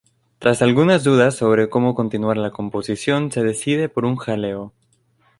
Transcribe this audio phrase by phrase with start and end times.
[0.39, 4.73] Tras algunas dudas sobre cómo continuar la composición, se decide por un jaleo.